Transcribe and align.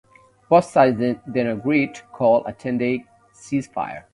Both 0.49 0.65
sides 0.65 0.97
then 0.97 1.45
agreed 1.47 1.93
to 1.93 2.01
call 2.05 2.43
a 2.47 2.53
ten-day 2.53 3.05
ceasefire. 3.35 4.05